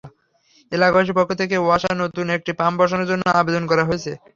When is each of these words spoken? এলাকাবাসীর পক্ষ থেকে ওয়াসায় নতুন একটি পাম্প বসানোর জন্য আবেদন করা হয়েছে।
এলাকাবাসীর 0.71 1.17
পক্ষ 1.17 1.31
থেকে 1.41 1.55
ওয়াসায় 1.57 1.97
নতুন 2.03 2.25
একটি 2.37 2.51
পাম্প 2.59 2.77
বসানোর 2.79 3.09
জন্য 3.11 3.23
আবেদন 3.39 3.63
করা 3.71 3.83
হয়েছে। 3.87 4.11